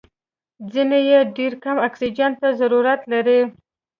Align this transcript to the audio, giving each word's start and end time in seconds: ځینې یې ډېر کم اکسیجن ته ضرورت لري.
ځینې 0.71 0.99
یې 1.09 1.19
ډېر 1.37 1.53
کم 1.63 1.77
اکسیجن 1.87 2.31
ته 2.41 2.47
ضرورت 2.59 3.01
لري. 3.11 3.41